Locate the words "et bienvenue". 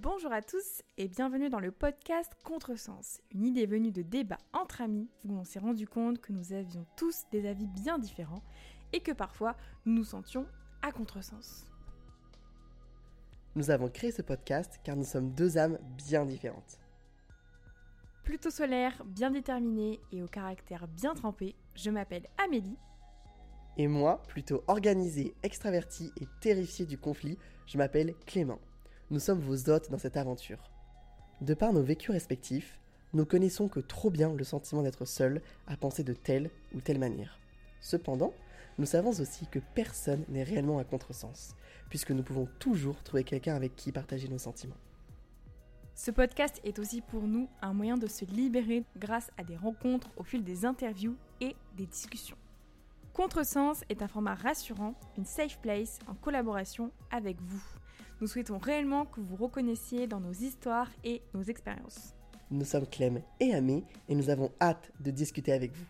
0.96-1.50